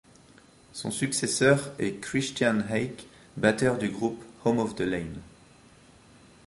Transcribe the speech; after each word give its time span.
Son 0.73 0.89
successeur 0.89 1.71
est 1.77 2.01
Christian 2.01 2.61
Hake, 2.71 3.05
batteur 3.37 3.77
du 3.77 3.89
groupe 3.89 4.23
Home 4.45 4.57
of 4.57 4.73
the 4.73 4.81
Lame. 4.81 5.21